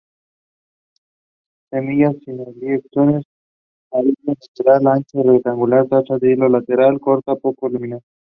Semillas 1.69 2.15
elipsoides, 2.31 3.23
arilo 3.99 4.17
lateral 4.31 4.87
ancho, 4.93 5.17
regular, 5.29 5.87
taza 5.91 6.17
del 6.21 6.31
hilo 6.31 6.49
lateral, 6.49 6.99
corta, 7.07 7.35
poco 7.45 7.67
hundida. 7.67 7.99